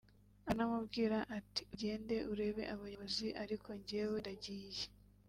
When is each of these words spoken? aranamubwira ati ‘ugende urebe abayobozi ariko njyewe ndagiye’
aranamubwira 0.49 1.17
ati 1.37 1.61
‘ugende 1.73 2.15
urebe 2.31 2.63
abayobozi 2.73 3.27
ariko 3.43 3.67
njyewe 3.79 4.15
ndagiye’ 4.23 4.85